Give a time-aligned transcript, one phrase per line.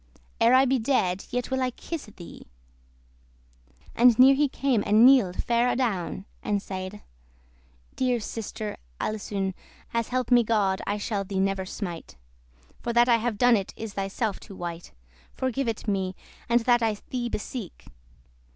[0.39, 2.47] Ere I be dead, yet will I kisse thee."
[3.93, 7.03] And near he came, and kneeled fair adown, And saide",
[7.97, 9.53] "Deare sister Alisoun,
[9.93, 12.17] As help me God, I shall thee never smite:
[12.81, 14.97] That I have done it is thyself to wite,* *blame
[15.35, 16.15] Forgive it me,
[16.49, 17.85] and that I thee beseek."